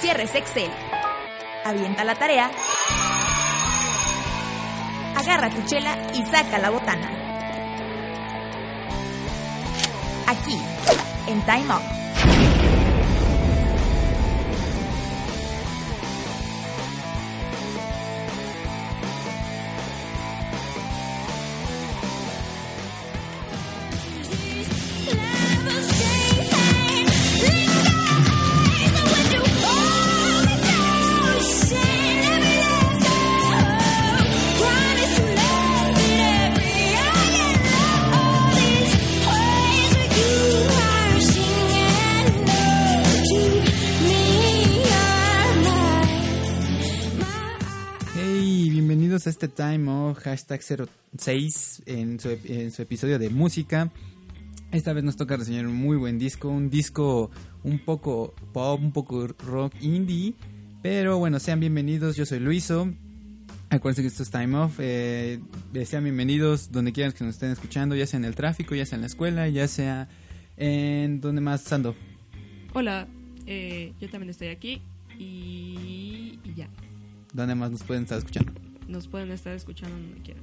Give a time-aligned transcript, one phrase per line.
[0.00, 0.70] Cierres Excel.
[1.62, 2.50] Avienta la tarea.
[5.14, 7.10] Agarra tu chela y saca la botana.
[10.26, 10.58] Aquí,
[11.26, 12.09] en Time Up.
[49.40, 50.60] Este Time of hashtag
[51.16, 53.90] 06 en su, en su episodio de música.
[54.70, 57.30] Esta vez nos toca reseñar un muy buen disco, un disco
[57.64, 60.34] un poco pop, un poco rock indie.
[60.82, 62.92] Pero bueno, sean bienvenidos, yo soy Luiso.
[63.70, 64.74] Acuérdense que esto es Time Off.
[64.78, 65.40] eh,
[65.86, 68.96] sean bienvenidos donde quieran que nos estén escuchando, ya sea en el tráfico, ya sea
[68.96, 70.06] en la escuela, ya sea
[70.58, 71.94] en donde más ando.
[72.74, 73.08] Hola,
[73.46, 74.82] eh, yo también estoy aquí
[75.18, 76.68] y, y ya.
[77.32, 78.52] Donde más nos pueden estar escuchando.
[78.90, 80.42] Nos pueden estar escuchando donde quieran.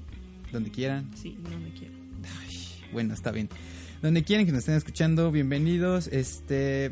[0.52, 1.10] Donde quieran.
[1.16, 1.98] Sí, donde quieran.
[2.94, 3.50] Bueno, está bien.
[4.02, 6.08] Donde quieren que nos estén escuchando, bienvenidos.
[6.08, 6.92] Este,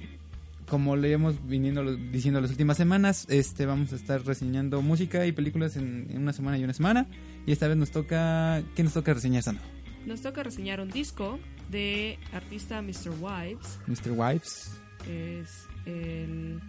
[0.67, 5.31] como le hemos viniendo diciendo las últimas semanas, este, vamos a estar reseñando música y
[5.31, 7.07] películas en, en una semana y una semana.
[7.45, 9.63] Y esta vez nos toca, ¿qué nos toca reseñar, Sandro?
[10.05, 11.39] Nos toca reseñar un disco
[11.71, 13.11] de artista Mr.
[13.21, 13.79] Wives.
[13.87, 14.11] Mr.
[14.11, 14.71] Wives.
[15.09, 16.59] Es el,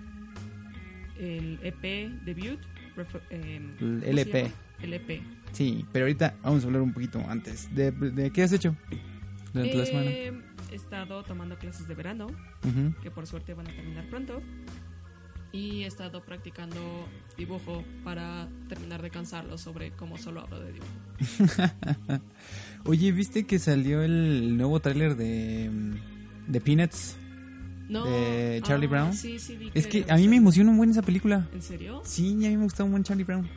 [1.18, 2.60] el EP debut.
[2.96, 4.52] refer- em, El ¿cómo se LP.
[4.80, 5.22] El EP.
[5.52, 7.74] Sí, pero ahorita vamos a hablar un poquito antes.
[7.74, 8.76] ¿De, de qué has hecho
[9.52, 10.10] durante la semana?
[10.10, 10.32] Eh,
[10.70, 12.94] he estado tomando clases de verano, Ujú.
[13.02, 14.42] que por suerte van a terminar pronto.
[15.52, 22.22] Y he estado practicando dibujo para terminar de cansarlo sobre cómo solo hablo de dibujo.
[22.84, 25.70] Oye, ¿viste que salió el nuevo tráiler de,
[26.46, 27.16] de Peanuts?
[27.88, 29.12] No, de Charlie ah, Brown.
[29.14, 31.48] Sí, sí, vi Es que le a mí me emociona un buen esa película.
[31.54, 32.02] ¿En serio?
[32.04, 33.48] Sí, a mí me gusta un buen Charlie Brown.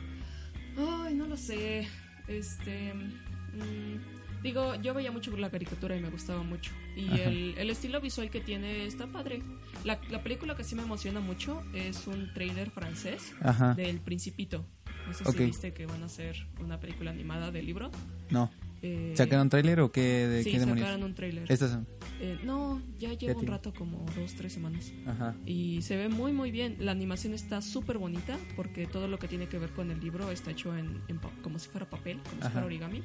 [1.10, 1.88] Ay, no lo sé.
[2.28, 2.94] Este.
[2.94, 6.70] mm, digo, yo veía mucho la caricatura y me gustaba mucho.
[6.96, 9.42] Y el, el estilo visual que tiene está padre.
[9.84, 13.74] La, la película que sí me emociona mucho es un trailer francés Ajá.
[13.74, 14.64] del Principito.
[15.06, 17.90] No sé si viste que van a hacer una película animada del libro.
[18.30, 18.50] No.
[18.82, 20.86] Eh, ¿Sacaron tráiler o qué, de sí, qué demonios?
[20.86, 21.50] sacaron un trailer.
[21.50, 21.86] Estas son.
[22.22, 23.50] Eh, no, ya lleva un tiene.
[23.56, 24.92] rato, como dos, tres semanas.
[25.06, 25.34] Ajá.
[25.46, 26.76] Y se ve muy muy bien.
[26.80, 30.30] La animación está súper bonita porque todo lo que tiene que ver con el libro
[30.30, 33.02] está hecho en, en pa- como si fuera papel, como si fuera origami.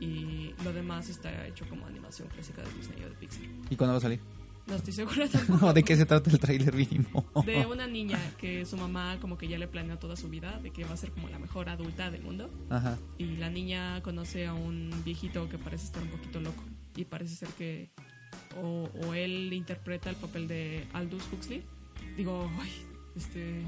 [0.00, 3.42] Y lo demás está hecho como animación clásica de Disney o de Pixar.
[3.68, 4.20] ¿Y cuándo va a salir?
[4.66, 5.66] No estoy segura tampoco.
[5.66, 7.24] ¿O de qué se trata el tráiler mínimo?
[7.44, 10.70] De una niña que su mamá como que ya le planeó toda su vida, de
[10.70, 12.50] que va a ser como la mejor adulta del mundo.
[12.70, 12.98] Ajá.
[13.18, 16.62] Y la niña conoce a un viejito que parece estar un poquito loco.
[16.96, 17.90] Y parece ser que
[18.62, 21.62] o, o él interpreta el papel de Aldous Huxley.
[22.16, 22.70] Digo, ay,
[23.16, 23.62] este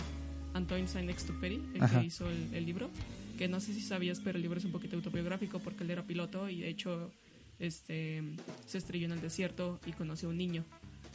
[0.54, 2.00] Antoine Saint-Exupéry, el Ajá.
[2.00, 2.90] que hizo el, el libro.
[3.38, 6.02] Que no sé si sabías, pero el libro es un poquito autobiográfico porque él era
[6.02, 7.10] piloto y de hecho
[7.58, 8.22] este
[8.66, 10.64] se estrelló en el desierto y conoció a un niño.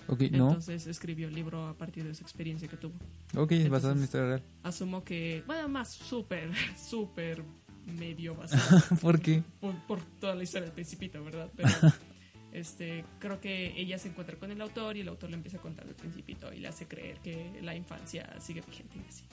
[0.07, 0.47] Ok, no.
[0.47, 2.95] Entonces escribió el libro a partir de esa experiencia que tuvo.
[3.35, 4.43] Ok, es basado en entonces- mi historia real.
[4.63, 7.43] Asumo que, bueno, más súper, súper
[7.85, 9.43] medio basado ¿Por qué?
[9.61, 11.49] por, por toda la historia del principito, ¿verdad?
[11.55, 11.69] Pero
[12.57, 15.61] este, creo que ella se encuentra con el autor y el autor le empieza a
[15.61, 19.23] contar del principito y le hace creer que la infancia sigue vigente y así.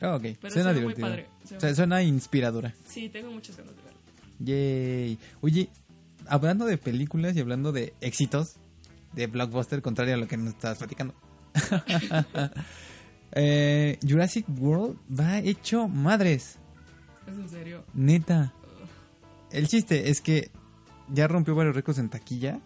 [0.00, 0.38] Ah, ok.
[0.40, 1.28] Pero Suena muy padre.
[1.56, 2.74] O sea, suena inspiradora.
[2.86, 3.98] Sí, tengo muchas ganas de verlo.
[4.38, 5.18] Yay.
[5.40, 5.68] Oye,
[6.26, 8.56] hablando de películas y hablando de éxitos
[9.12, 11.14] de blockbuster, contrario a lo que nos estabas platicando.
[13.32, 16.56] Eh, Jurassic World va hecho madres.
[17.26, 17.84] Es en serio.
[17.92, 18.54] Neta.
[19.52, 20.50] El chiste es que
[21.12, 22.58] ya rompió varios récords en taquilla.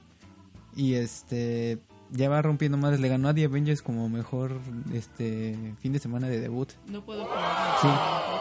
[0.76, 1.78] Y este.
[2.10, 3.00] Ya va rompiendo madres.
[3.00, 4.60] Le ganó a The Avengers como mejor
[4.92, 6.70] este fin de semana de debut.
[6.88, 7.48] No puedo creerlo.
[7.80, 7.88] Sí,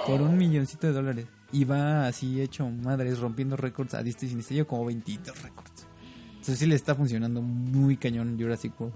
[0.07, 1.25] por un milloncito de dólares.
[1.54, 4.42] Y va así hecho madres, rompiendo récords a diestra y.
[4.42, 5.88] Lleva como 22 récords.
[6.31, 8.95] Entonces sí le está funcionando muy cañón Jurassic World.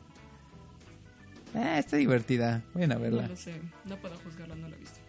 [1.54, 2.64] Ah, está divertida.
[2.74, 3.28] Vayan a No verla.
[3.28, 5.00] lo sé, no puedo juzgarla, no la he visto.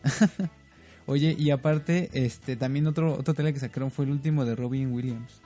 [1.06, 4.93] Oye, y aparte, este, también otro, otro tele que sacaron fue el último de Robin
[4.93, 5.40] Williams.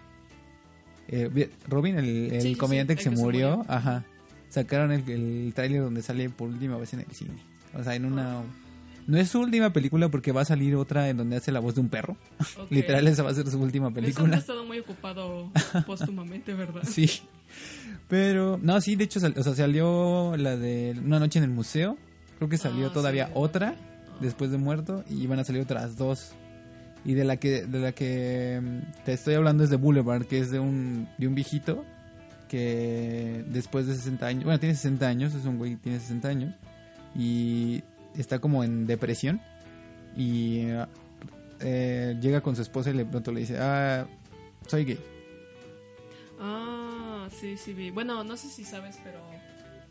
[1.12, 4.04] Eh, Robin, el, el Sí, sí, comediante sí, que el se que se murió, ajá.
[4.48, 7.34] Sacaron el, el tráiler donde sale por última vez en el cine.
[7.78, 8.42] O sea, en una...
[9.06, 11.74] No es su última película porque va a salir otra en donde hace la voz
[11.74, 12.16] de un perro.
[12.70, 14.36] Literal, esa va a ser su última hombre ha película.
[14.36, 15.50] estado muy ocupado
[15.86, 16.82] póstumamente, ¿verdad?
[16.84, 17.08] Sí.
[18.08, 21.50] Pero, no, sí, de hecho, sal- o sea, salió la de Una noche en el
[21.50, 21.96] museo.
[22.38, 23.32] Creo que salió Ah, todavía sí.
[23.34, 23.74] otra
[24.20, 26.32] después de muerto y van a salir otras dos.
[27.04, 30.38] Y de la que de la que mm, te estoy hablando es de Boulevard, que
[30.38, 31.84] es de un de un viejito
[32.48, 36.28] que después de 60 años, bueno, tiene 60 años, es un güey que tiene 60
[36.28, 36.54] años
[37.16, 37.82] y
[38.16, 39.40] está como en depresión
[40.16, 40.66] y
[41.60, 44.06] eh, llega con su esposa y de pronto le dice, "Ah,
[44.66, 44.98] soy gay."
[46.40, 47.90] Ah, sí, sí vi.
[47.90, 49.20] Bueno, no sé si sabes, pero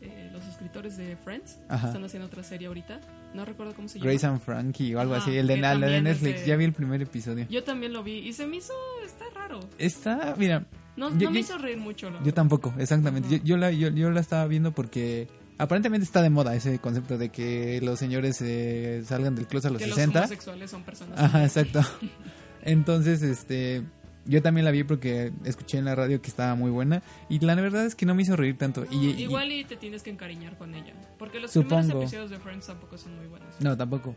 [0.02, 1.88] eh, los escritores de Friends Ajá.
[1.88, 3.00] están haciendo otra serie ahorita.
[3.34, 4.10] No recuerdo cómo se llama.
[4.10, 6.64] Grace and Frankie o algo Ajá, así, el de, la de Netflix, de- ya vi
[6.64, 7.46] el primer episodio.
[7.50, 8.72] Yo también lo vi y se me hizo...
[9.04, 9.60] Está raro.
[9.78, 10.64] Está, mira,
[10.96, 12.10] No, Yo- no me yo- hizo reír mucho.
[12.10, 13.40] la yo tampoco, exactamente.
[13.44, 17.28] Yo, la, yo, yo la estaba viendo porque aparentemente está de moda ese concepto de
[17.28, 20.06] que los señores eh, salgan del closet a los que 60.
[20.20, 21.18] los homosexuales son personas.
[21.20, 21.80] Ajá, exacto.
[22.62, 23.82] Entonces, este,
[24.26, 27.54] yo también la vi porque escuché en la radio que estaba muy buena y la
[27.54, 28.84] verdad es que no me hizo reír tanto.
[28.90, 30.92] Y, igual y te tienes que encariñar con ella.
[31.18, 31.78] Porque los Supongo.
[31.82, 33.48] primeros episodios de Friends tampoco son muy buenos.
[33.60, 34.14] no, tampoco.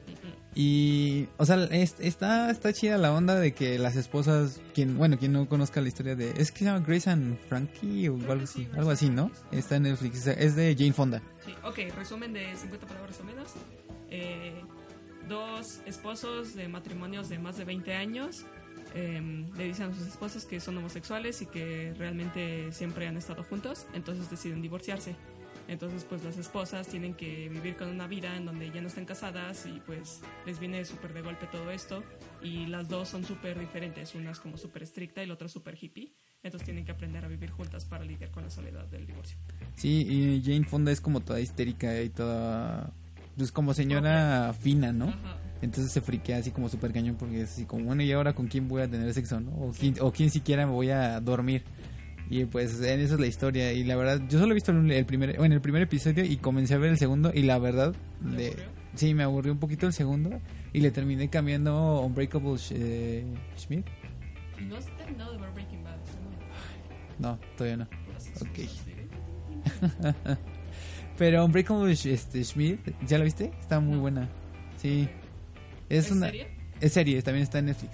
[0.56, 5.18] Y, o sea, es- está, está chida la onda de que las esposas, quien, bueno,
[5.18, 8.46] quien no conozca la historia de, es que se llama Grace and Frankie o algo
[8.46, 9.32] sí, así, algo así, ¿no?
[9.52, 11.22] Está en Netflix, es de Jane Fonda.
[11.46, 13.52] Sí, ok, resumen de 50 palabras o menos.
[14.10, 14.62] Eh,
[15.28, 18.46] dos esposos de matrimonios de más de 20 años
[18.94, 23.44] eh, le dicen a sus esposos que son homosexuales y que realmente siempre han estado
[23.44, 25.16] juntos, entonces deciden divorciarse.
[25.68, 29.06] Entonces, pues las esposas tienen que vivir con una vida en donde ya no están
[29.06, 32.04] casadas y pues les viene súper de golpe todo esto.
[32.42, 35.78] Y las dos son súper diferentes, una es como súper estricta y la otra súper
[35.82, 36.14] hippie.
[36.44, 39.38] Entonces tienen que aprender a vivir juntas para lidiar con la soledad del divorcio.
[39.76, 42.92] Sí, y Jane Fonda es como toda histérica y toda,
[43.38, 45.06] pues como señora fina, ¿no?
[45.10, 45.38] Ajá.
[45.62, 48.48] Entonces se friquea así como súper cañón porque es así como, bueno, ¿y ahora con
[48.48, 49.52] quién voy a tener sexo, no?
[49.52, 51.64] O quién, o quién siquiera me voy a dormir.
[52.30, 53.72] Y pues en eso es la historia.
[53.74, 56.38] Y la verdad, yo solo he visto el el primer, bueno, el primer episodio y
[56.38, 58.56] comencé a ver el segundo y la verdad, ¿Te le-
[58.96, 60.32] sí, me aburrió un poquito el segundo
[60.74, 63.24] y le terminé cambiando Unbreakable eh,
[63.58, 63.86] Schmidt.
[64.68, 65.96] No has terminado de ver Breaking Bad.
[67.20, 67.30] ¿no?
[67.30, 67.88] No, todavía no.
[68.42, 68.60] Ok.
[71.18, 73.52] Pero Unbreakable este, Schmidt, ¿ya la viste?
[73.60, 74.30] Está muy buena.
[74.78, 75.08] Sí.
[75.90, 76.48] Es, ¿Es una serie?
[76.82, 77.92] es serie, también está en Netflix.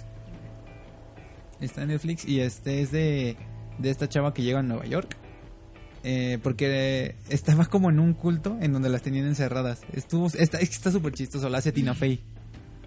[1.59, 3.35] Está en Netflix y este es de,
[3.77, 5.15] de esta chava que llega a Nueva York.
[6.05, 9.81] Eh, porque estaba como en un culto en donde las tenían encerradas.
[9.91, 12.21] Estuvo, está, es que está súper chistoso, la hace Tina Fey.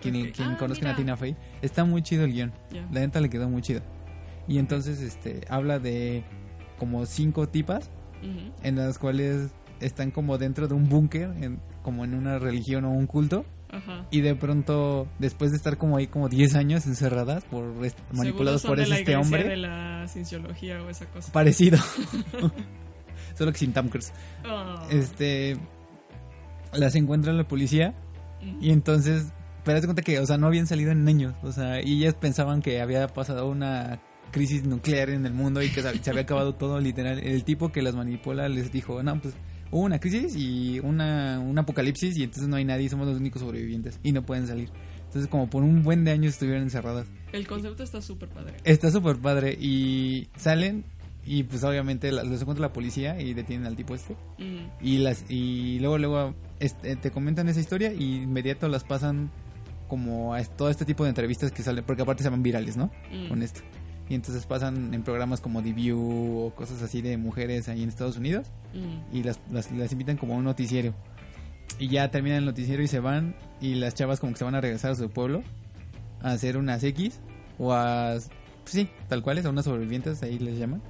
[0.00, 0.32] Quien, Ok.
[0.34, 0.96] quien Ah, conozca a.
[0.96, 1.36] Tina Fey.
[1.60, 2.52] Está muy chido el guion.
[2.90, 3.82] La neta le quedó muy chido.
[4.48, 6.24] Y entonces este habla de
[6.78, 7.90] como cinco tipas
[8.62, 9.50] en las cuales
[9.84, 13.44] están como dentro de un búnker, en- como en una religión o un culto.
[13.70, 14.06] Ajá.
[14.10, 17.72] Y de pronto, después de estar como ahí como 10 años encerradas por
[18.12, 21.32] manipulados por de ese la este hombre, de la cienciología o esa cosa.
[21.32, 21.78] parecido.
[23.36, 24.12] Solo que sin Tom Cruise.
[24.44, 24.86] Ah.
[24.90, 25.56] Este
[26.72, 27.94] las encuentra la policía
[28.60, 29.32] y entonces,
[29.64, 32.14] pero de cuenta que, o sea, no habían salido en años, o sea, y ellas
[32.14, 34.00] pensaban que había pasado una
[34.32, 37.18] crisis nuclear en el mundo y que se había acabado todo literal.
[37.20, 39.34] El tipo que las manipula les dijo, no, pues
[39.72, 43.42] hubo una crisis y una, un apocalipsis y entonces no hay nadie, somos los únicos
[43.42, 44.68] sobrevivientes y no pueden salir.
[45.06, 47.06] Entonces como por un buen de años estuvieron encerradas.
[47.32, 48.54] El concepto está súper padre.
[48.64, 50.84] Está súper padre y salen
[51.24, 54.14] y pues obviamente los encuentra la policía y detienen al tipo este.
[54.38, 54.68] Mm.
[54.80, 59.30] Y las y luego luego este, te comentan esa historia y inmediato las pasan
[59.88, 62.90] como a todo este tipo de entrevistas que salen porque aparte se llaman virales, ¿no?
[63.10, 63.28] Mm.
[63.28, 63.60] Con esto.
[64.12, 67.88] Y entonces pasan en programas como The View o cosas así de mujeres ahí en
[67.88, 69.16] Estados Unidos Mm.
[69.16, 70.92] y las, las, las invitan como a un noticiero.
[71.78, 74.54] Y ya terminan el noticiero y se van y las chavas como que se van
[74.54, 75.42] a regresar a su pueblo
[76.20, 77.20] a hacer unas X
[77.58, 78.12] o a...
[78.16, 78.30] pues
[78.66, 80.82] sí, tal cual a unas sobrevivientes, ahí les llaman.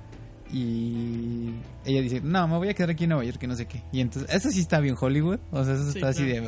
[0.53, 1.55] Y
[1.87, 3.83] ella dice, no, me voy a quedar aquí en Nueva York, que no sé qué.
[3.93, 6.41] Y entonces, eso sí está bien Hollywood, o sea, eso Sí, está así de...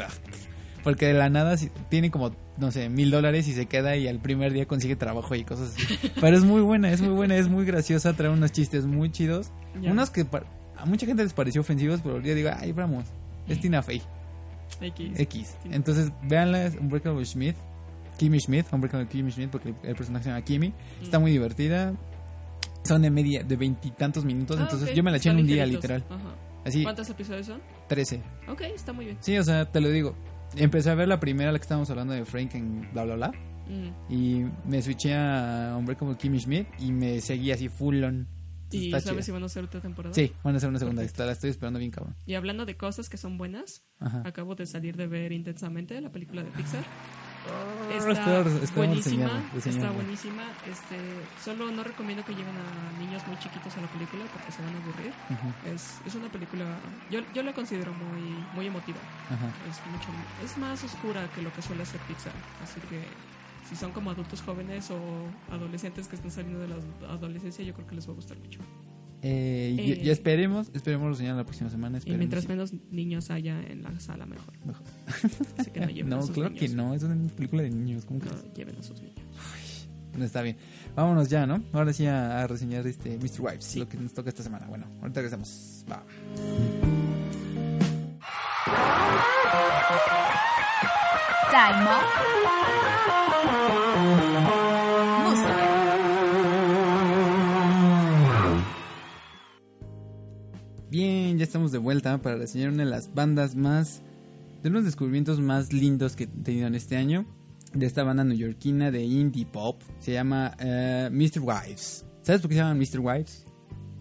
[0.85, 1.57] Porque de la nada
[1.89, 5.35] tiene como, no sé, mil dólares y se queda y al primer día consigue trabajo
[5.35, 5.99] y cosas así.
[6.21, 9.51] Pero es muy buena, es muy buena, es muy graciosa, trae unos chistes muy chidos.
[9.83, 10.27] Unos que
[10.77, 13.07] a mucha gente les pareció ofensivos, pero yo digo, ay, vamos,
[13.49, 14.03] es Tina Fey,
[14.81, 15.19] X.
[15.19, 15.57] X.
[15.71, 17.57] Entonces, véanla, es Unbreakable Schmidt,
[18.19, 20.73] Kimmy Schmidt, Unbreakable Kimmy Schmidt, porque el, personaje se llama Kimmy.
[21.03, 21.23] Está Mm.
[21.23, 21.95] muy divertida.
[22.85, 24.95] Son de media, de veintitantos minutos, Ah, entonces ok.
[24.95, 26.05] yo me la eché en un día, literal.
[26.11, 26.35] Ajá.
[26.67, 27.61] Así, ¿Cuántos episodios son?
[27.89, 28.21] 13.
[28.49, 29.17] Ok, está muy bien.
[29.21, 30.15] Sí, o sea, te lo digo.
[30.57, 33.33] Empecé a ver la primera, la que estábamos hablando de Frank en bla bla bla.
[33.69, 34.13] Mm.
[34.13, 38.29] Y me switché a hombre como Kimmy Schmidt y me seguí así full on.
[38.71, 39.23] ¿Y sabes chida.
[39.23, 40.15] si van a hacer otra temporada?
[40.15, 41.03] Sí, van a hacer una segunda.
[41.05, 42.17] Está- la estoy esperando bien, cabrón.
[42.27, 44.23] Y hablando de cosas que son buenas, Ajá.
[44.27, 46.83] acabo de salir de ver intensamente la película de Pixar.
[47.95, 49.25] Espero- Está esperemos buenísima,
[49.55, 50.43] reseñarla, está buenísima.
[50.71, 50.97] Este,
[51.45, 54.75] solo no recomiendo que lleven a niños muy chiquitos a la película porque se van
[54.75, 55.13] a aburrir.
[55.67, 56.65] Es, es una película,
[57.11, 58.23] yo, yo la considero muy,
[58.55, 58.99] muy emotiva.
[59.31, 59.47] Ajá.
[59.71, 60.09] Es mucho,
[60.45, 62.33] es más oscura que lo que suele hacer Pixar.
[62.63, 63.05] Así que
[63.69, 64.99] si son como adultos jóvenes o
[65.53, 66.77] adolescentes que están saliendo de la
[67.11, 68.61] adolescencia, yo creo que les va a gustar mucho.
[69.27, 70.01] Eh, y, Eh.
[70.05, 71.99] y esperemos, esperemos reseñar la próxima semana.
[72.05, 72.49] Y mientras sí.
[72.49, 74.53] menos niños haya en la sala, mejor.
[74.67, 74.83] Mejor.
[75.57, 76.69] Así que no lleven a No, sus claro niños.
[76.71, 78.05] que no, es una película de niños.
[78.05, 78.53] ¿Cómo No crees?
[78.55, 79.17] lleven a sus niños.
[80.17, 80.57] No está bien.
[80.95, 81.63] Vámonos ya, ¿no?
[81.73, 83.41] Ahora sí a, a reseñar este Mr.
[83.41, 83.79] Wives, Sí.
[83.81, 84.67] lo que nos toca esta semana.
[84.67, 85.85] Bueno, ahorita regresamos.
[85.91, 86.05] Va.
[91.51, 92.05] Time Off.
[101.45, 104.03] Ya estamos de vuelta para reseñar una de las bandas más.
[104.63, 107.27] de unos descubrimientos más lindos que he tenido en este año.
[107.75, 109.83] De esta banda neoyorquina de indie pop.
[109.99, 111.41] Se llama eh, Mr.
[111.41, 112.07] Wives.
[112.23, 113.01] ¿Sabes por qué se llaman Mr.
[113.01, 113.45] Wives?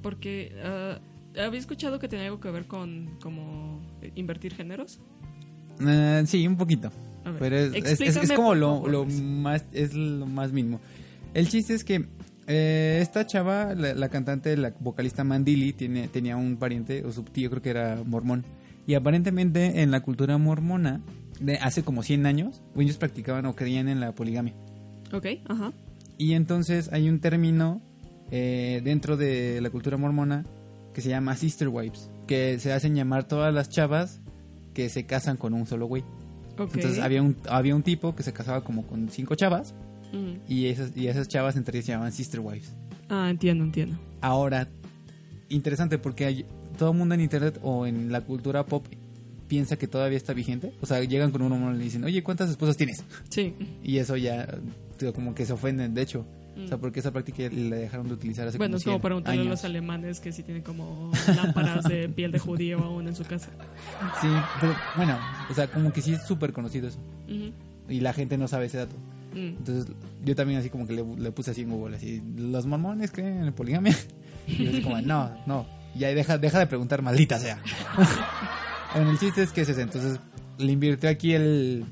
[0.01, 0.99] Porque ah,
[1.37, 3.81] había escuchado que tenía algo que ver con como
[4.15, 4.99] invertir géneros.
[5.81, 6.91] Eh, sí, un poquito.
[7.39, 10.79] Pero es, es- es- como lo, más es lo más mínimo.
[11.33, 12.05] El chiste es que
[12.47, 17.23] eh, esta chava, la, la cantante, la vocalista Mandili, tiene, tenía un pariente, o su
[17.23, 18.45] tío creo que era mormón.
[18.85, 21.01] Y aparentemente en la cultura mormona,
[21.39, 24.53] de hace como 100 años, ellos practicaban o creían en la poligamia.
[25.11, 25.73] Ok, ajá.
[26.17, 27.81] Y entonces hay un término
[28.31, 30.45] eh, dentro de la cultura mormona
[30.93, 34.21] que se llama sister wives, que se hacen llamar todas las chavas
[34.73, 36.03] que se casan con un solo güey.
[36.57, 36.75] Ok.
[36.75, 39.73] Entonces había un, había un tipo que se casaba como con cinco chavas
[40.13, 40.35] Mm.
[40.47, 42.71] y esas, y esas chavas entre ellas se llamaban sister wives.
[43.09, 43.97] Ah, entiendo, entiendo.
[44.21, 44.67] Ahora,
[45.49, 46.45] interesante porque hay,
[46.77, 48.85] todo el mundo en internet o en la cultura pop
[49.47, 50.73] piensa que todavía está vigente.
[50.81, 53.03] O sea, llegan con un hombre y le dicen, oye, ¿cuántas esposas tienes?
[53.29, 53.53] Sí.
[53.83, 54.47] Y eso ya
[55.15, 56.25] como que se ofenden, de hecho.
[56.55, 56.65] Mm.
[56.65, 59.01] O sea, porque esa práctica la dejaron de utilizar hace Bueno, como es como 100
[59.01, 59.51] preguntarle a años.
[59.51, 63.49] los alemanes que si tienen como lámparas de piel de judío aún en su casa.
[64.21, 64.27] Sí,
[64.61, 65.17] pero bueno,
[65.49, 66.99] o sea, como que sí es súper conocido eso.
[67.89, 68.95] Y la gente no sabe ese dato.
[69.33, 69.57] Mm.
[69.57, 73.11] Entonces yo también así como que le, le puse así en Google, así, los mormones
[73.11, 73.95] creen en la poligamia.
[74.47, 77.61] Y yo así como, no, no, ya deja, deja de preguntar, maldita sea.
[78.95, 80.19] bueno, el chiste es que es ese, entonces
[80.57, 81.85] le invirtió aquí el,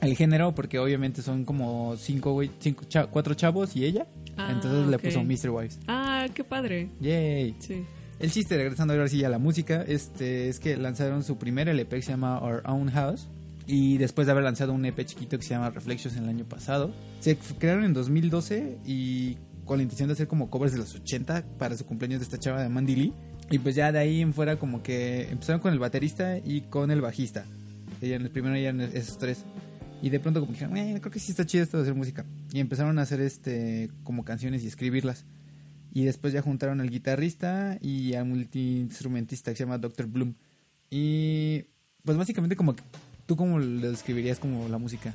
[0.00, 4.06] el género porque obviamente son como cinco, cinco cha- cuatro chavos y ella.
[4.36, 5.50] Ah, entonces le puso Mr.
[5.50, 5.78] Wives.
[5.86, 6.88] Ah, qué padre.
[7.00, 7.54] Yay.
[7.60, 7.84] Sí.
[8.18, 11.96] El chiste, regresando ahora sí a la música, este es que lanzaron su primer LP
[11.96, 13.28] que se llama Our Own House.
[13.66, 16.44] Y después de haber lanzado un EP chiquito que se llama Reflections en el año
[16.44, 20.94] pasado, se crearon en 2012 y con la intención de hacer como covers de los
[20.94, 23.12] 80 para su cumpleaños de esta chava de Mandy Lee.
[23.50, 26.90] Y pues ya de ahí en fuera como que empezaron con el baterista y con
[26.90, 27.44] el bajista.
[28.00, 29.44] Ella, el primero eran esos tres.
[30.02, 31.94] Y de pronto como que dijeron, "Eh, creo que sí está chido esto de hacer
[31.94, 32.26] música.
[32.52, 35.24] Y empezaron a hacer este como canciones y escribirlas.
[35.92, 40.06] Y después ya juntaron al guitarrista y al multiinstrumentista que se llama Dr.
[40.06, 40.34] Bloom.
[40.90, 41.64] Y
[42.04, 42.82] pues básicamente como que
[43.26, 45.14] tú cómo le describirías como la música.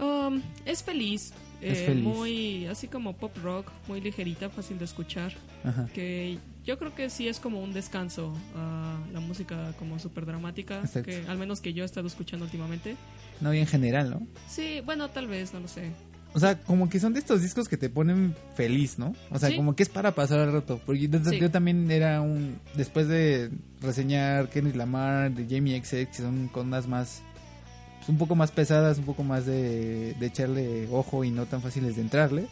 [0.00, 1.32] Um, es feliz.
[1.60, 2.04] Es eh, feliz.
[2.04, 5.32] Muy, así como pop rock, muy ligerita, fácil de escuchar.
[5.64, 5.88] Ajá.
[5.92, 10.80] Que yo creo que sí es como un descanso a la música como súper dramática,
[10.80, 11.10] Exacto.
[11.10, 12.94] que al menos que yo he estado escuchando últimamente.
[13.40, 14.26] No, y en general, ¿no?
[14.48, 15.92] Sí, bueno, tal vez, no lo sé.
[16.34, 19.14] O sea, como que son de estos discos que te ponen feliz, ¿no?
[19.30, 19.56] O sea, Sí.
[19.56, 20.80] como que es para pasar el rato.
[20.84, 21.38] Porque yo, Sí.
[21.40, 22.58] yo también era un...
[22.74, 27.22] Después de reseñar Kendrick Lamar, de Jamie XX, que son cosas más...
[27.96, 31.62] pues, un poco más pesadas, un poco más de, de echarle ojo y no tan
[31.62, 32.46] fáciles de entrarle.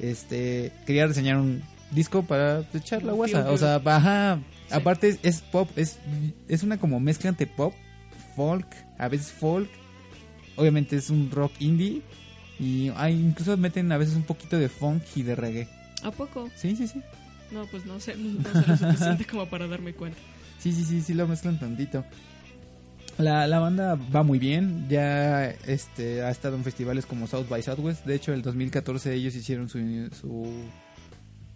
[0.00, 4.74] Este quería reseñar un disco para echar la guasa o sea Sí.
[4.74, 5.98] aparte es, es pop es
[6.48, 7.72] es una como mezcla entre pop
[8.34, 8.66] folk
[8.98, 9.68] a veces folk
[10.56, 12.02] obviamente es un rock indie
[12.58, 15.68] y hay, incluso meten a veces un poquito de funk y de reggae.
[16.02, 16.48] ¿A poco?
[16.56, 17.02] sí sí sí.
[17.50, 20.18] No, pues no sé, no sé lo suficiente como para darme cuenta.
[20.58, 22.04] sí sí sí sí lo mezclan tantito.
[23.18, 27.62] La, la banda va muy bien ya este ha estado en festivales como South by
[27.62, 28.04] Southwest.
[28.04, 29.78] De hecho el 2014 ellos hicieron su,
[30.12, 30.46] su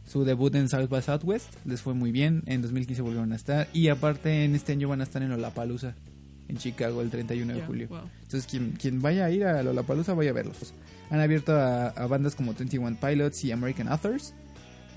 [0.05, 2.43] su debut en South by Southwest les fue muy bien.
[2.47, 3.69] En 2015 volvieron a estar.
[3.73, 5.95] Y aparte en este año van a estar en Lollapalooza
[6.49, 8.01] en Chicago el 31 de Ya, julio wow.
[8.23, 10.75] entonces quien, quien vaya a ir a Lollapalooza vaya a verlos
[11.11, 14.35] han abierto a, a bandas como 21 Pilots y American Authors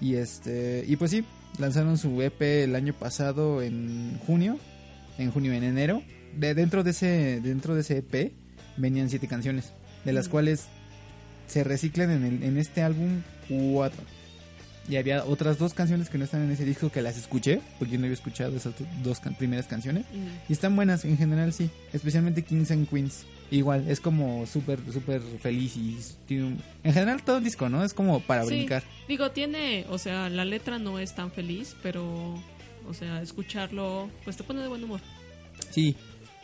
[0.02, 1.24] y este y pues sí
[1.60, 4.58] lanzaron su EP el año pasado en junio,
[5.18, 6.02] en junio, en enero.
[6.38, 8.32] De dentro de ese, dentro de ese EP
[8.78, 9.74] venían siete canciones,
[10.06, 10.32] de las Mm.
[10.32, 10.66] cuales
[11.48, 14.02] se reciclan en, el- en este álbum cuatro.
[14.90, 17.94] Y había otras dos canciones que no están en ese disco que las escuché, porque
[17.94, 20.06] yo no había escuchado esas do- dos can- primeras canciones.
[20.12, 20.50] Mm.
[20.50, 21.70] Y están buenas, en general sí.
[21.94, 23.26] Especialmente Kings and Queens.
[23.52, 27.84] Igual, es como súper, súper feliz y tiene un- En general todo el disco, ¿no?
[27.84, 28.50] Es como para Sí.
[28.50, 28.84] brincar.
[29.08, 32.34] Digo, tiene, o sea, la letra no es tan feliz, pero,
[32.88, 35.02] o sea, escucharlo, pues te pone de buen humor.
[35.70, 35.96] Sí.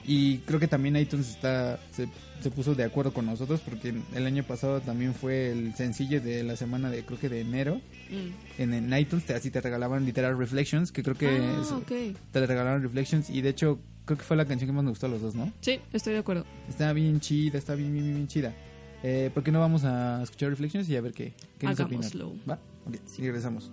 [0.06, 2.08] Y creo que también iTunes está se,
[2.42, 6.44] se puso de acuerdo con nosotros porque el año pasado también fue el sencillo de
[6.44, 8.62] la semana de creo que de enero Mm.
[8.62, 11.74] en, en iTunes te, así te regalaban literal Reflections que creo que ah, es-
[12.32, 15.08] te regalaron Reflections y de hecho creo que fue la canción que más nos gustó
[15.08, 15.52] a los dos, ¿no?
[15.60, 16.46] Sí, estoy de acuerdo.
[16.70, 18.54] Está bien chida, está bien, bien, bien, bien chida.
[19.04, 22.10] Eh, ¿Por qué no vamos a escuchar Reflections y a ver qué, qué nos opinan?
[22.50, 22.60] ¿Va?
[22.86, 23.70] Ok, y regresamos.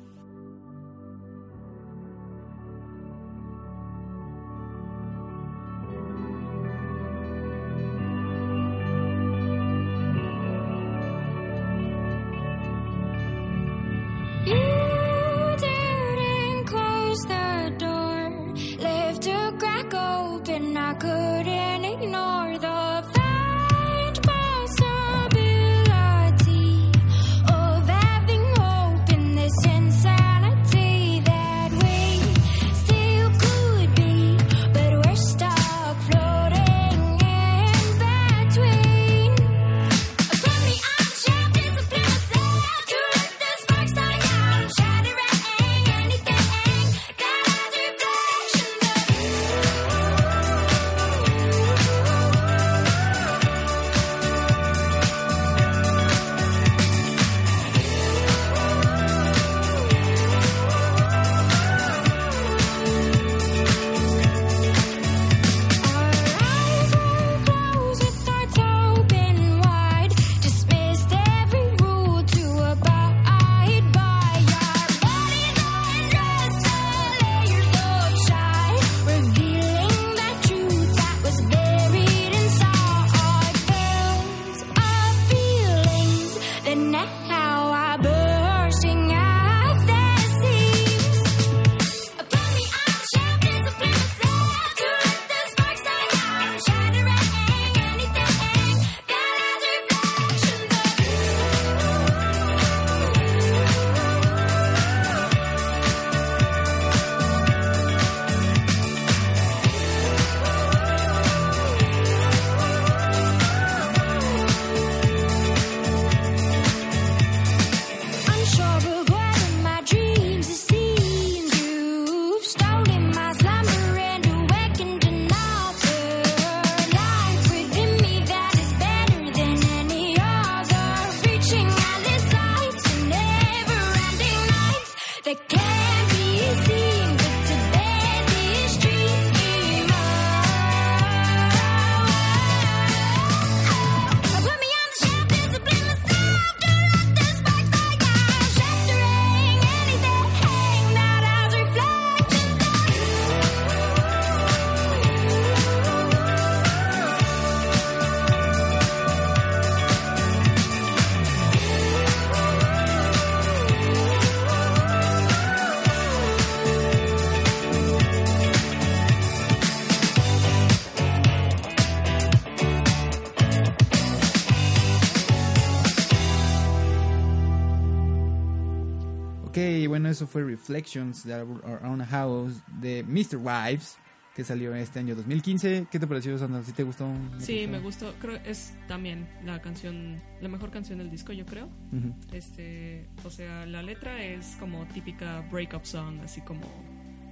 [180.26, 183.36] Fue Reflections de Around a House de Mr.
[183.36, 183.96] Wives,
[184.34, 185.86] que salió este año 2015.
[185.90, 186.62] ¿Qué te pareció, Sandra?
[186.62, 187.06] ¿Sí te gustó?
[187.06, 187.70] ¿No te Sí, gustó?
[187.70, 188.14] me gustó.
[188.20, 191.66] Creo es también la canción, la mejor canción del disco, yo creo.
[191.92, 192.14] Ujú.
[192.32, 196.62] Este, o sea, la letra es como típica breakup song, así como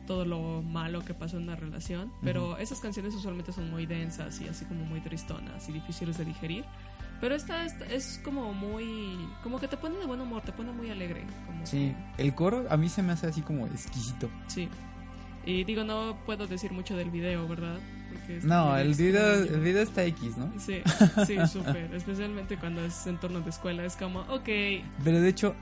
[0.06, 2.12] todo lo malo que pasó en una relación.
[2.22, 6.24] Pero esas canciones usualmente son muy densas y así como muy tristonas y difíciles de
[6.24, 6.64] digerir.
[7.22, 10.72] Pero esta, esta es como muy, como que te pone de buen humor, te pone
[10.72, 11.22] muy alegre.
[11.46, 14.28] Como Sí, el coro a mí se me hace así como exquisito.
[14.48, 14.68] Sí.
[15.46, 17.78] Y digo, no puedo decir mucho del video, ¿verdad?
[18.12, 20.52] Porque No, el video, el video está X, ¿no?
[20.58, 20.82] Sí,
[21.24, 21.94] sí, súper.
[21.94, 23.84] Especialmente cuando es en torno de escuela.
[23.84, 24.48] Es como, ok.
[25.04, 25.54] Pero de hecho,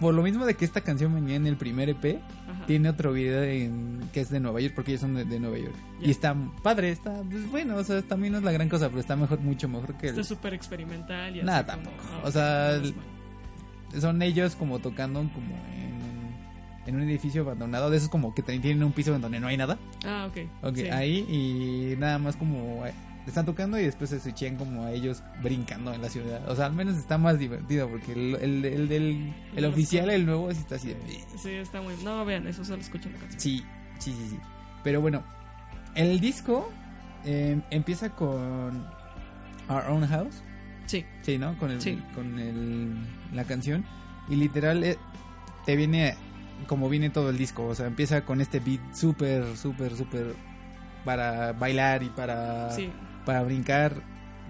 [0.00, 2.66] por lo mismo de que esta canción venía en el primer EP, Ajá.
[2.66, 5.58] tiene otro video en, que es de Nueva York, porque ellos son de, de Nueva
[5.58, 5.74] York.
[6.00, 9.00] Y está padre, está, pues bueno, o sea, también no es la gran cosa, pero
[9.00, 10.18] está mejor, mucho mejor que el...
[10.18, 12.26] Está súper experimental y así Nada, como, tampoco.
[12.26, 14.00] O sea, pues, bueno.
[14.00, 16.86] Son ellos como tocando como en...
[16.86, 19.56] en un edificio abandonado, de esos como que tienen un piso en donde no hay
[19.56, 19.78] nada.
[20.04, 20.38] Ah, ok.
[20.62, 20.88] Ok, Sí.
[20.88, 22.84] ahí y nada más como
[23.30, 26.48] están tocando y después se switchan como a ellos brincando en la ciudad.
[26.48, 30.26] O sea, al menos está más divertido porque el, el, el del el oficial, el
[30.26, 30.96] nuevo, sí está así de...
[31.42, 31.94] Sí, está muy.
[32.04, 33.40] No, vean, eso solo escuchen la canción.
[33.40, 33.64] Sí,
[33.98, 34.38] sí, sí, sí.
[34.84, 35.22] Pero bueno,
[35.94, 36.70] el disco
[37.24, 38.86] eh, empieza con
[39.68, 40.42] Our Own House.
[40.86, 41.04] Sí.
[41.22, 41.58] Sí, ¿no?
[41.58, 42.00] Con, el, Sí.
[42.14, 42.94] con el,
[43.34, 43.84] la canción.
[44.28, 44.96] Y literal eh,
[45.66, 46.14] te viene
[46.66, 47.66] como viene todo el disco.
[47.66, 50.34] O sea, empieza con este beat súper, súper, súper
[51.04, 52.90] para bailar y para, Sí.
[53.28, 53.92] Para brincar.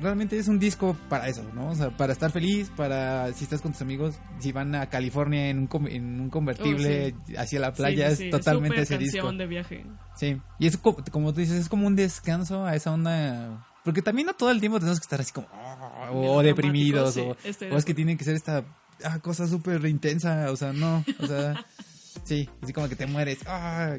[0.01, 1.71] Realmente es un disco para eso, ¿no?
[1.71, 5.49] O sea, para estar feliz, para si estás con tus amigos, si van a California
[5.51, 9.33] en un, en un convertible hacia la playa, Sí, sí, es sí, totalmente ese disco.
[9.33, 9.85] de viaje.
[10.15, 13.67] Sí, y es co- como tú dices, es como un descanso a esa onda.
[13.83, 15.49] Porque también no todo el tiempo tenemos que estar así como.
[15.53, 18.63] "Ah", o deprimidos, o, sí, estoy de o es que tiene que ser esta
[19.03, 21.67] ah, cosa súper intensa, o sea, no, o sea.
[22.23, 23.41] sí, así como que te mueres.
[23.49, 23.97] ah,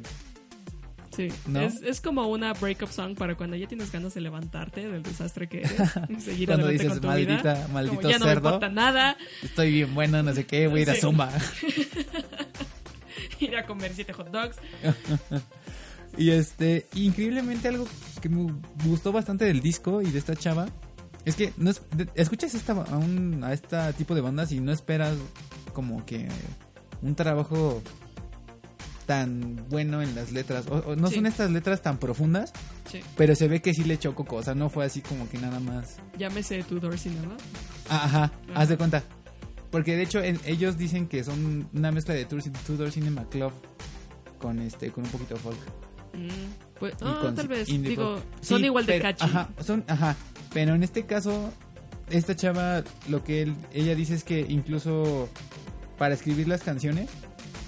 [1.20, 1.28] Sí.
[1.48, 1.60] ¿No?
[1.60, 5.50] Es, es como una breakup song para cuando ya tienes ganas de levantarte del desastre
[5.50, 5.74] que eres
[6.24, 7.68] seguir Cuando dices, con tu "Maldita- vida.
[7.74, 8.48] maldito Como, ya no me cerdo".
[8.50, 9.18] importa nada.
[9.44, 10.96] estoy bien bueno, no sé qué, voy a ir a.
[10.96, 11.30] Zumba.
[13.42, 14.58] Ir a comer siete hot dogs.
[16.18, 17.88] Y este, increíblemente algo
[18.22, 18.52] que me
[18.84, 20.68] gustó bastante del disco y de esta chava
[21.24, 21.82] es que no es-
[22.16, 25.16] escuchas esta, a, un, a este tipo de bandas y no esperas
[25.72, 26.28] como que
[27.04, 27.82] un trabajo
[29.10, 30.68] tan bueno en las letras.
[30.68, 31.16] O, o no Sí.
[31.16, 32.54] son estas letras tan profundas,
[32.92, 33.00] Sí.
[33.18, 34.36] pero se ve que sí le echó coco.
[34.36, 35.96] O sea, no fue así como que nada más.
[36.16, 37.36] Llámese Tudor Cinema.
[37.90, 39.02] Ah, ajá, haz de cuenta.
[39.72, 43.52] Porque de hecho en- ellos dicen que son una mezcla de Tudor Cinema Club
[44.38, 45.58] con este con un poquito de folk.
[46.14, 47.66] Mm, pues, ah, con tal vez.
[47.68, 49.26] Digo, son Sí, igual de pero- catchy.
[49.26, 50.16] Ajá, son, ajá.
[50.54, 51.52] Pero en este caso,
[52.12, 55.30] esta chava, lo que él- ella dice es que incluso
[55.98, 57.10] para escribir las canciones,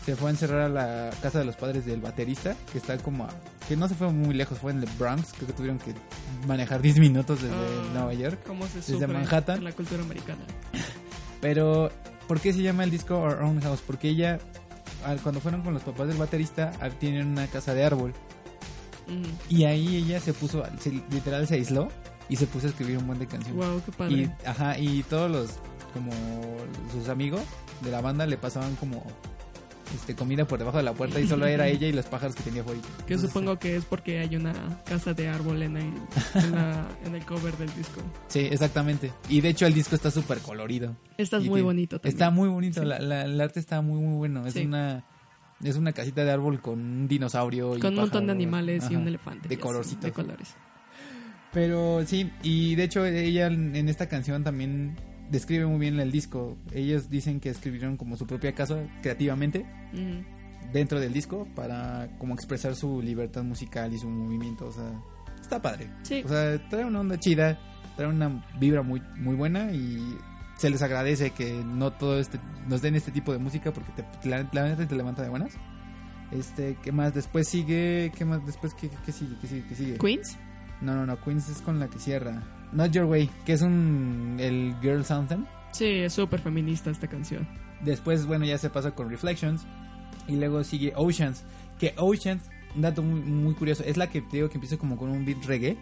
[0.06, 3.26] se fue a encerrar a la casa de los padres del baterista, que está como
[3.26, 3.30] a-
[3.68, 5.94] que no se fue muy lejos, fue en el Bronx, creo que tuvieron que
[6.48, 8.40] manejar 10 minutos desde Ah, Nueva York.
[8.48, 9.60] Cómo se desde Manhattan.
[9.60, 10.42] en la cultura americana.
[11.40, 11.92] Pero,
[12.28, 13.82] ¿por qué se llama el disco Our Own House?
[13.86, 14.40] Porque ella,
[15.24, 18.14] cuando fueron con los papás del baterista, ah, tienen una casa de árbol.
[19.50, 21.90] Y ahí ella se puso, se- literal se aisló
[22.30, 23.66] y se puso a escribir un buen de canciones.
[23.66, 24.14] Wow, qué padre.
[24.14, 25.50] Y, ajá, y todos los,
[25.94, 26.12] como
[26.94, 27.42] sus amigos
[27.82, 29.04] de la banda le pasaban como
[29.96, 32.44] este comida por debajo de la puerta y solo era ella y los pájaros que
[32.44, 32.82] tenía fuera.
[32.82, 34.54] que Entonces, supongo que es porque hay una
[34.86, 35.94] casa de árbol en el,
[36.36, 38.02] en, la- en el cover del disco.
[38.28, 39.12] Sí, exactamente.
[39.30, 40.96] Y de hecho el disco está súper colorido.
[41.18, 42.14] Está Y muy tiene- bonito también.
[42.16, 42.88] Está muy bonito, Sí.
[42.88, 44.46] la, la- el arte está muy muy bueno.
[44.48, 44.66] Es Sí.
[44.66, 45.06] una
[45.64, 48.96] es una casita de árbol con un dinosaurio y Con un montón de animales y
[48.96, 49.48] un elefante.
[49.48, 50.04] De y colorcitos.
[50.04, 50.56] De colores.
[51.54, 54.96] Pero sí, y de hecho ella en esta canción también
[55.32, 56.58] describe muy bien el disco.
[56.74, 59.66] Ellos dicen que escribieron como su propia casa creativamente
[60.72, 64.68] dentro del disco para como expresar su libertad musical y su movimiento.
[64.68, 65.02] O sea,
[65.42, 65.90] está padre.
[66.04, 66.22] Sí.
[66.24, 67.60] O sea, trae una onda chida,
[67.96, 70.18] trae una vibra muy, muy buena y
[70.58, 74.30] se les agradece que no todo este, nos den este tipo de música porque te,
[74.30, 75.54] la, la neta te levanta de buenas.
[76.32, 77.14] Este, ¿qué más?
[77.14, 78.46] Después sigue, ¿qué más?
[78.46, 79.36] Después, ¿qué, qué sigue?
[79.42, 79.66] ¿Qué sigue?
[79.68, 79.98] ¿Qué sigue?
[79.98, 80.38] Queens.
[80.80, 82.42] No, no, no, Queens es con la que cierra.
[82.72, 85.46] Not Your Way, que es un, el Girls Anthem.
[85.72, 87.48] Sí, es súper feminista esta canción.
[87.82, 89.66] Después, bueno, ya se pasa con Reflections.
[90.28, 91.44] Y luego sigue Oceans.
[91.80, 92.44] Que Oceans,
[92.76, 95.26] un dato muy, muy curioso, es la que te digo que empieza como con un
[95.26, 95.78] beat reggae.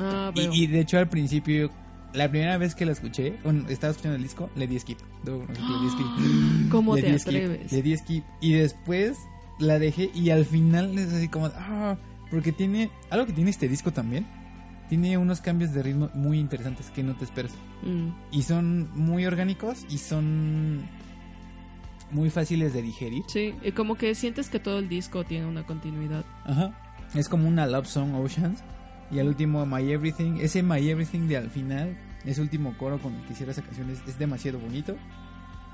[0.00, 1.70] Ah, Y, y de hecho al principio,
[2.12, 4.98] la primera vez que la escuché, bueno, estaba escuchando el disco, le di skip.
[5.24, 6.68] Le di skip.
[6.70, 7.72] ¿Cómo Le te di skip, atreves?
[7.72, 8.24] Le di skip.
[8.40, 9.16] Y después
[9.58, 11.96] la dejé y al final es así como, ah,
[12.30, 14.26] porque tiene, algo que tiene este disco también,
[14.88, 17.52] tiene unos cambios de ritmo muy interesantes que no te esperas.
[17.82, 20.82] Mm, Y son muy orgánicos y son
[22.10, 23.22] muy fáciles de digerir.
[23.28, 26.24] sí, y como que sientes que todo el disco tiene una continuidad.
[26.44, 26.72] Ajá.
[27.14, 28.62] Es como una love song Oceans.
[29.10, 33.14] Y al último My Everything, ese My Everything de al final, ese último coro con
[33.14, 34.96] el que hiciera esa canción es, es demasiado bonito.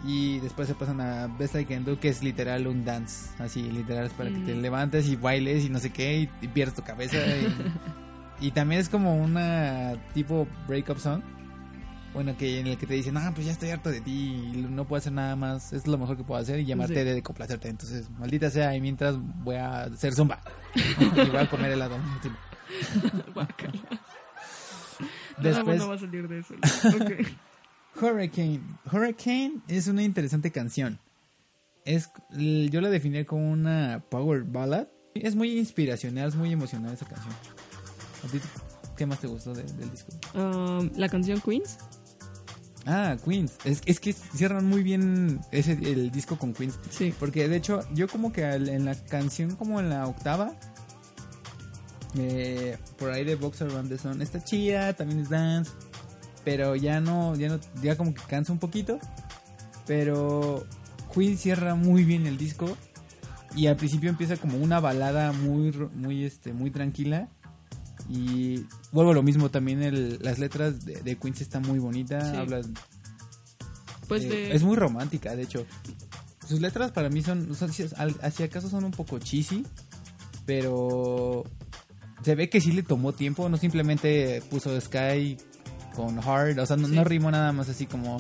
[0.05, 3.31] Y después se pasan a Best I Can Do, que es literal un dance.
[3.38, 4.61] Así, literal, es para que te Mm.
[4.62, 7.18] levantes y bailes y no sé qué, y, y pierdas tu cabeza.
[7.18, 7.46] Y,
[8.40, 11.22] y también es como una tipo breakup song.
[12.12, 14.66] Bueno, que en el que te dicen, ah, pues ya estoy harto de ti y
[14.68, 17.09] no puedo hacer nada más, es lo mejor que puedo hacer y llamarte Sí.
[17.09, 17.68] de complacerte.
[17.68, 20.40] Entonces, maldita sea, y mientras voy a hacer zumba
[20.74, 21.96] y voy a comer helado.
[25.38, 26.55] Después, bueno va a salir de eso.
[28.00, 28.61] Hurricane.
[28.90, 30.98] Hurricane es una interesante canción.
[31.85, 34.88] Es, yo la definí como una power ballad.
[35.14, 37.35] Es muy inspiracional, es muy emocional esa canción.
[38.24, 38.38] ¿A ti
[38.96, 40.12] qué más te gustó de- del disco?
[40.35, 41.78] Um, la canción Queens.
[42.87, 43.52] Ah, Queens.
[43.64, 46.78] Es, es que cierran muy bien ese, el disco con Queens.
[46.90, 47.14] Sí.
[47.18, 50.52] Porque de hecho, yo como que en la canción, como en la octava,
[52.16, 55.70] eh, por ahí de Boxer Around the Sun, está chida, también es dance,
[56.44, 58.98] pero ya no, ya no, ya como que cansa un poquito.
[59.87, 60.66] Pero
[61.14, 62.76] Queen cierra muy bien el disco
[63.56, 67.28] y al principio empieza como una balada muy, muy, este, muy tranquila.
[68.12, 72.29] Y vuelvo a lo mismo, también el- las letras de, de Queen están muy bonitas,
[72.31, 72.37] Sí.
[72.37, 72.75] hablan
[74.09, 74.53] Pues de...
[74.53, 75.64] Es muy romántica, de hecho.
[76.49, 77.70] Sus letras para mí son, son
[78.23, 79.64] hacia acaso son un poco cheesy,
[80.44, 81.44] pero
[82.25, 85.37] se ve que sí le tomó tiempo, no simplemente puso Sky
[85.94, 86.94] con Hard, o sea, no, Sí.
[86.96, 88.16] no rimó nada más así como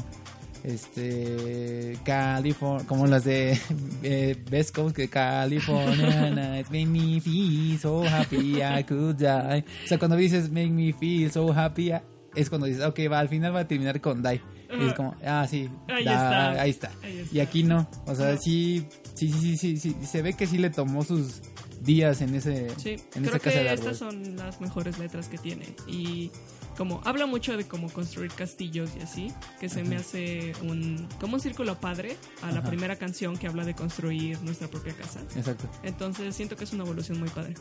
[0.64, 3.58] este California, como las de
[4.02, 9.64] eh, Best Coast que California nights make me feel so happy I could die.
[9.84, 11.92] O sea, cuando dices make me feel so happy
[12.34, 14.40] es cuando dices, ok, va, al final va a terminar con die.
[14.78, 16.12] Y es como, ah, sí, Ahí da-
[16.52, 16.62] está.
[16.62, 16.90] ahí está.
[17.02, 17.34] Ahí está.
[17.36, 20.58] Y aquí no, o sea, sí, sí, sí, sí, sí, sí, se ve que sí
[20.58, 21.40] le tomó sus
[21.80, 25.26] días en ese, Sí, en creo esa casa que de estas son las mejores letras
[25.28, 25.64] que tiene.
[25.88, 26.30] Y
[26.80, 31.34] como habla mucho de cómo construir castillos y así, que se me hace un como
[31.34, 32.70] un círculo padre a la Ajá.
[32.70, 35.20] primera canción que habla de construir nuestra propia casa.
[35.36, 35.68] Exacto.
[35.82, 37.52] Entonces siento que es una evolución muy padre.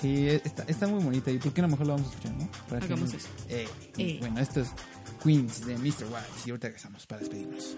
[0.00, 1.32] Sí, está, está muy bonita.
[1.32, 2.48] ¿Y por qué no mejor lo vamos a escuchar, no?
[2.68, 3.28] Para que Hagamos no- eso.
[3.48, 4.16] Eh, Eh.
[4.20, 4.68] Bueno, esto es
[5.24, 6.04] Queens de Mr.
[6.04, 6.46] Wise.
[6.46, 7.76] Y ahorita regresamos para despedirnos.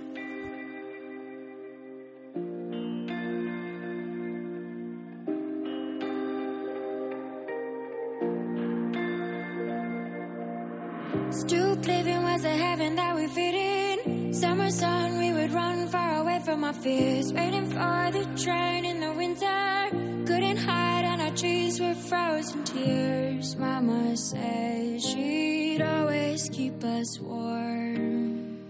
[11.33, 14.35] Stoop living was the heaven that we fit in.
[14.35, 17.33] Summer sun, we would run far away from our fears.
[17.33, 20.27] Waiting for the train in the winter.
[20.27, 23.57] Couldn't hide, and our trees were frozen tears.
[23.57, 28.69] Mama said she'd always keep us warm.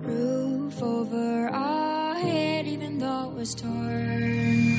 [0.00, 4.71] Roof over our head, even though it was torn.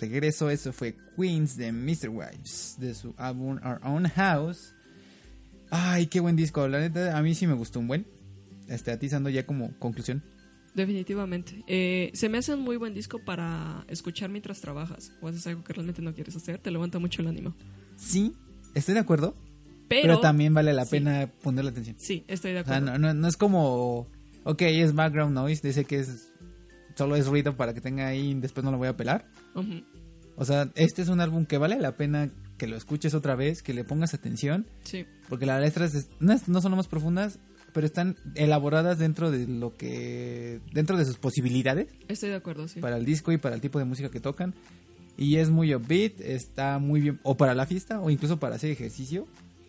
[0.00, 0.50] Regreso.
[0.50, 2.08] Eso fue Queens de Mr.
[2.08, 4.74] Wives, de su álbum Our Own House.
[5.70, 6.66] Ay, qué buen disco.
[6.68, 8.06] La neta, a mí sí me gustó un buen.
[8.68, 10.22] Este, atizando ya como conclusión.
[10.74, 11.64] Definitivamente.
[11.66, 15.64] Eh, se me hace un muy buen disco para escuchar mientras trabajas o haces algo
[15.64, 16.58] que realmente no quieres hacer.
[16.58, 17.54] Te levanta mucho el ánimo.
[17.96, 18.32] Sí,
[18.74, 19.34] estoy de acuerdo,
[19.88, 20.92] Pero, pero, también vale la sí.
[20.92, 21.96] pena ponerle atención.
[21.98, 22.98] Sí, estoy de O sea, acuerdo.
[22.98, 24.06] no, no, no es como,
[24.44, 26.32] ok, es background noise, dice que es
[27.00, 29.26] solo es ruido para que tenga ahí y después no lo voy a pelar.
[29.54, 29.82] Ujú.
[30.36, 33.62] O sea, este es un álbum que vale la pena que lo escuches otra vez,
[33.62, 36.88] que le pongas atención, Sí, porque las letras es- no, es- no son las más
[36.88, 37.38] profundas,
[37.72, 42.80] pero están elaboradas dentro de lo que, dentro de sus posibilidades estoy de acuerdo, sí.
[42.80, 44.54] para el disco y para el tipo de música que tocan.
[45.16, 48.70] Y es muy upbeat, está muy bien, o para la fiesta, o incluso para hacer
[48.70, 49.26] ejercicio.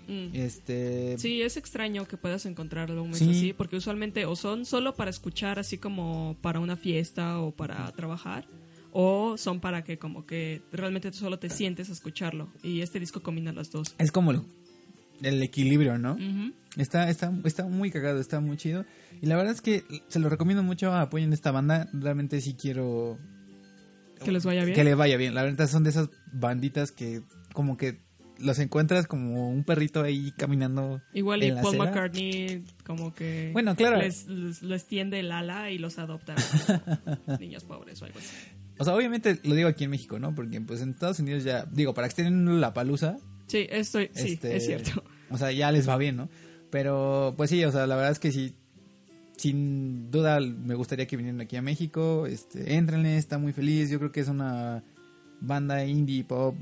[0.08, 0.30] Mm.
[0.36, 3.30] Este, Sí, es extraño que puedas encontrar álbumes Sí.
[3.30, 7.92] así, porque usualmente o son solo para escuchar así como para una fiesta o para
[7.94, 8.48] trabajar,
[8.92, 12.50] o son para que como que realmente tú solo te sientes a escucharlo.
[12.64, 13.96] Y este disco combina las dos.
[13.98, 14.42] es como el,
[15.22, 16.18] el equilibrio, ¿no?
[16.78, 18.86] Está, está, está muy cagado, está muy chido.
[19.22, 21.88] Y la verdad es que se lo recomiendo mucho, apoyen esta banda.
[21.94, 23.18] Realmente sí quiero
[24.24, 24.76] Que les vaya bien.
[24.76, 25.36] que le vaya bien.
[25.36, 27.22] La verdad son de esas banditas que
[27.54, 28.00] como que
[28.42, 31.02] los encuentras como un perrito ahí caminando.
[31.14, 31.86] Igual y la Paul acera.
[31.86, 33.98] McCartney como que Bueno, claro.
[33.98, 36.36] les, les- les tiende el ala y los adopta
[37.40, 38.30] niños pobres o algo así.
[38.78, 40.34] O sea, obviamente lo digo aquí en México, ¿no?
[40.34, 44.10] Porque pues en Estados Unidos ya, digo, para que estén en la palusa, Sí, estoy,
[44.14, 45.04] sí, este, es cierto.
[45.30, 46.30] O sea, ya les va bien, ¿no?
[46.70, 48.54] Pero pues sí, o sea, la verdad es que sí,
[49.38, 52.26] sin duda me gustaría que vinieran aquí a México.
[52.28, 53.90] Este, éntrenle, está muy feliz.
[53.90, 54.84] Yo creo que es una
[55.42, 56.56] banda indie, pop,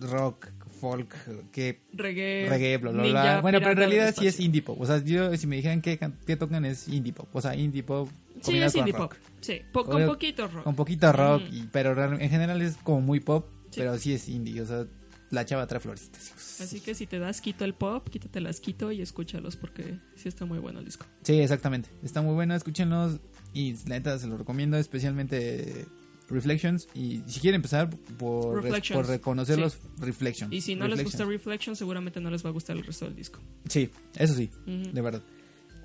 [0.00, 0.48] rock,
[0.82, 1.14] folk,
[1.52, 3.40] que Reggae, reggae, bla, bla, ninja, bla.
[3.40, 4.80] Bueno, pero en realidad sí es indie pop.
[4.80, 7.28] O sea, yo si me dijeran qué, can- qué tocan es indie pop.
[7.32, 8.08] O sea, indie pop
[8.40, 9.14] Sí, es con indie rock.
[9.14, 9.18] pop.
[9.40, 10.64] Sí, po- con poquito rock.
[10.64, 11.54] Con poquito rock, Mm.
[11.54, 13.78] y, pero en general es como muy pop, Sí.
[13.80, 14.60] pero sí es indie.
[14.60, 14.84] O sea,
[15.30, 16.60] la chava trae florecitas.
[16.60, 20.28] Así que si te das quito el pop, quítate las quito y escúchalos porque sí
[20.28, 21.06] está muy bueno el disco.
[21.22, 21.88] Sí, exactamente.
[22.02, 23.20] Está muy bueno, escúchenlos.
[23.54, 25.86] Y la neta se lo recomiendo, especialmente
[26.32, 26.86] Reflections.
[26.94, 30.52] Y si quieren empezar por, Reflections, por reconocerlos, Reflections.
[30.52, 31.28] Y si no les gusta Reflections.
[31.44, 33.40] Reflection, seguramente no les va a gustar el resto del disco.
[33.68, 34.92] Sí, eso sí, Ujú.
[34.92, 35.22] de verdad.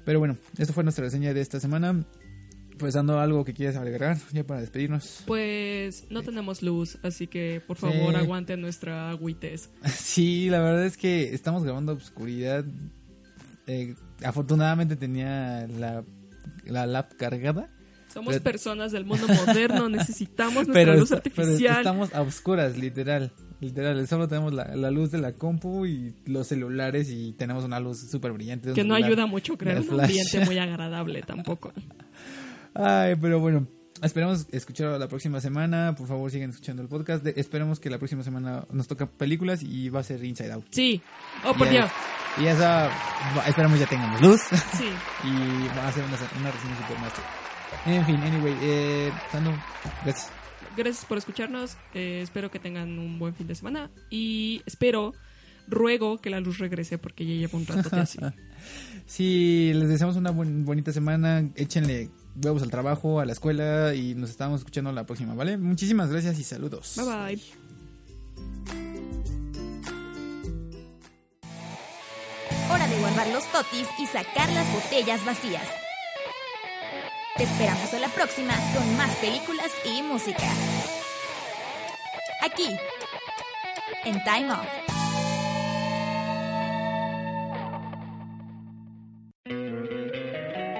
[0.05, 2.05] Pero bueno, esto fue nuestra reseña de esta semana.
[2.79, 5.23] Pues dando algo que quieras agregar, ya para despedirnos.
[5.25, 8.15] Pues no tenemos luz, así que por favor Sí.
[8.19, 9.71] aguanten nuestra agüites.
[9.95, 12.63] Sí, la verdad es que estamos grabando obscuridad.
[13.65, 16.03] Eh, afortunadamente tenía la,
[16.65, 17.69] la lap cargada.
[18.17, 21.77] Somos Pero- personas del mundo moderno, necesitamos nuestra Pero, luz esta- pero artificial.
[21.77, 23.31] estamos a oscuras, literal.
[23.59, 27.79] Literal, solo tenemos la, la luz de la compu y los celulares y tenemos una
[27.79, 28.73] luz súper brillante.
[28.73, 31.71] que no ayuda mucho crear un ambiente muy agradable tampoco.
[32.73, 33.67] Ay, pero bueno,
[34.03, 35.95] esperamos escuchar la próxima semana.
[35.97, 37.23] Por favor, sigan escuchando el podcast.
[37.23, 40.65] De- esperemos que la próxima semana nos toca películas y va a ser Inside Out.
[40.71, 41.01] Sí.
[41.45, 41.89] Oh, por Y- Dios.
[42.39, 42.91] Y esa,
[43.47, 44.41] esperamos ya tengamos luz
[44.77, 44.85] Sí.
[45.23, 47.23] y va a ser una, una reseña master.
[47.85, 49.53] En fin, anyway, eh, Sandro,
[50.03, 50.29] gracias.
[50.75, 51.77] Gracias por escucharnos.
[51.93, 53.89] eh, espero que tengan un buen fin de semana.
[54.09, 55.13] Y espero,
[55.67, 58.19] ruego que la luz regrese porque ya lleva un rato así.
[59.05, 61.41] Sí, les deseamos una buen- bonita semana.
[61.55, 62.09] Échenle
[62.43, 65.57] huevos al trabajo, a la escuela y nos estamos escuchando la próxima, ¿vale?
[65.57, 66.95] Muchísimas gracias y saludos.
[66.97, 67.41] Bye bye.
[72.71, 75.63] Hora de guardar los totis y sacar las botellas vacías.
[77.37, 80.47] Te esperamos en la próxima con más películas y música.
[82.43, 82.67] Aquí,
[84.05, 84.67] en Time Off.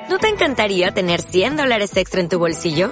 [0.09, 2.91] ¿No te encantaría tener 100 dólares extra en tu bolsillo?